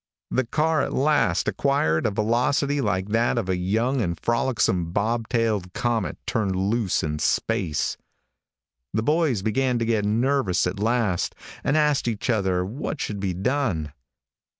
The 0.31 0.47
car 0.47 0.81
at 0.81 0.93
last 0.95 1.47
acquired 1.47 2.07
a 2.07 2.09
velocity 2.09 2.81
like 2.81 3.09
that 3.09 3.37
of 3.37 3.47
a 3.49 3.55
young 3.55 4.01
and 4.01 4.19
frolicsome 4.19 4.91
bob 4.91 5.27
tailed 5.29 5.73
comet 5.73 6.17
turned 6.25 6.55
loose 6.55 7.03
in 7.03 7.19
space. 7.19 7.97
The 8.95 9.03
boys 9.03 9.43
began 9.43 9.77
to 9.77 9.85
get 9.85 10.03
nervous 10.03 10.65
at 10.65 10.79
last, 10.79 11.35
and 11.63 11.77
asked 11.77 12.07
each 12.07 12.31
other 12.31 12.65
what 12.65 12.99
should 12.99 13.19
be 13.19 13.35
done. 13.35 13.93